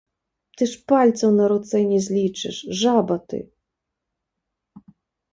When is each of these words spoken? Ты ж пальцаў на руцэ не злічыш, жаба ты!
Ты 0.59 0.63
ж 0.69 0.77
пальцаў 0.91 1.29
на 1.39 1.45
руцэ 1.51 1.77
не 1.91 1.99
злічыш, 2.05 2.55
жаба 2.79 3.17
ты! 3.33 3.41